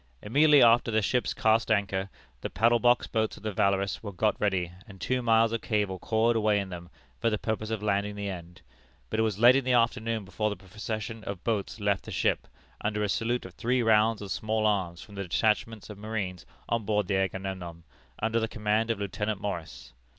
[0.23, 2.09] Immediately after the ships cast anchor,
[2.41, 5.99] the paddle box boats of the Valorous were got ready, and two miles of cable
[5.99, 6.89] coiled away in them,
[7.19, 8.63] for the purpose of landing the end;
[9.11, 12.47] but it was late in the afternoon before the procession of boats left the ship,
[12.83, 16.83] under a salute of three rounds of small arms from the detachment of marines on
[16.83, 17.83] board the Agamemnon,
[18.17, 19.93] under the command of Lieutenant Morris.